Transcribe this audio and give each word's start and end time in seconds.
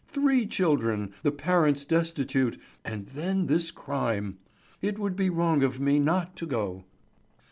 Three 0.07 0.47
children, 0.47 1.13
the 1.21 1.31
parents 1.31 1.85
destitute, 1.85 2.57
and 2.83 3.05
then 3.09 3.45
this 3.45 3.69
crime! 3.69 4.39
It 4.81 4.97
would 4.97 5.15
be 5.15 5.29
wrong 5.29 5.61
of 5.61 5.79
me 5.79 5.99
not 5.99 6.35
to 6.37 6.47
go." 6.47 6.85